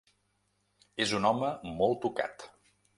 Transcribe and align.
És 1.07 1.15
un 1.19 1.29
home 1.33 1.53
molt 1.77 2.05
tocat. 2.09 2.51